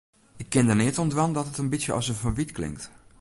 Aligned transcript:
Ik 0.43 0.49
kin 0.51 0.65
der 0.67 0.79
neat 0.79 0.99
oan 0.99 1.11
dwaan 1.13 1.33
dat 1.35 1.49
it 1.51 1.61
in 1.61 1.71
bytsje 1.73 1.91
as 1.99 2.07
in 2.11 2.21
ferwyt 2.23 2.51
klinkt. 2.57 2.83